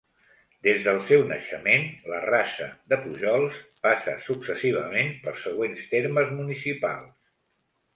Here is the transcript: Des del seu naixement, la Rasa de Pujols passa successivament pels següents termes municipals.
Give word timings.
Des 0.67 0.79
del 0.87 1.01
seu 1.09 1.25
naixement, 1.31 1.85
la 2.13 2.23
Rasa 2.25 2.71
de 2.95 3.01
Pujols 3.05 3.61
passa 3.87 4.19
successivament 4.33 5.17
pels 5.29 5.49
següents 5.49 5.89
termes 5.97 6.39
municipals. 6.45 7.19